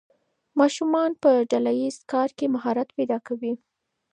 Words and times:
ماشومان 0.59 1.11
په 1.23 1.29
ډله 1.51 1.71
ییز 1.79 1.97
کار 2.11 2.29
کې 2.37 2.45
مهارت 2.55 2.87
پیدا 2.97 3.17
کوي. 3.27 3.53